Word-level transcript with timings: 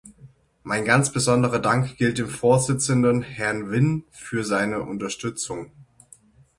Mein 0.63 0.83
ganz 0.83 1.11
besonderer 1.11 1.59
Dank 1.59 1.95
gilt 1.95 2.17
dem 2.17 2.27
Vorsitzenden, 2.27 3.21
Herrn 3.21 3.69
Wynn, 3.69 4.03
für 4.09 4.43
seine 4.43 4.79
Unterstützung. 4.81 5.69